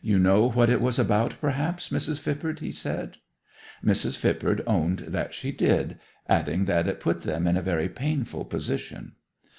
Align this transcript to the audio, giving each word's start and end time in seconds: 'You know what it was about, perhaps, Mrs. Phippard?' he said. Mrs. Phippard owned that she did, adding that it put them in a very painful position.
'You 0.00 0.18
know 0.18 0.48
what 0.48 0.70
it 0.70 0.80
was 0.80 0.98
about, 0.98 1.34
perhaps, 1.38 1.90
Mrs. 1.90 2.18
Phippard?' 2.18 2.60
he 2.60 2.70
said. 2.70 3.18
Mrs. 3.84 4.16
Phippard 4.16 4.62
owned 4.66 5.00
that 5.00 5.34
she 5.34 5.52
did, 5.52 5.98
adding 6.30 6.64
that 6.64 6.88
it 6.88 6.98
put 6.98 7.24
them 7.24 7.46
in 7.46 7.58
a 7.58 7.60
very 7.60 7.90
painful 7.90 8.46
position. 8.46 9.16